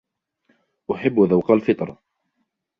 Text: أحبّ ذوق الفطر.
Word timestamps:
أحبّ 0.91 1.19
ذوق 1.23 1.51
الفطر. 1.51 1.95